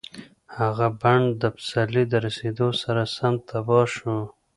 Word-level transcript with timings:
هغه 0.57 0.87
بڼ 1.01 1.19
د 1.41 1.43
پسرلي 1.55 2.03
د 2.09 2.13
رسېدو 2.25 2.67
سره 2.83 3.01
سم 3.15 3.33
تباه 3.49 3.85
شو. 3.95 4.17